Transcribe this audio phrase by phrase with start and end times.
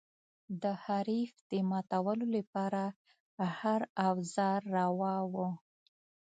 [0.61, 2.83] د حریف د ماتولو لپاره
[3.59, 5.33] هر اوزار روا و.